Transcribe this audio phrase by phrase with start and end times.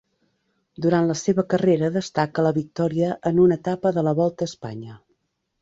[0.85, 4.99] Durant la seva carrera destaca la victòria en una etapa de la Volta a Espanya.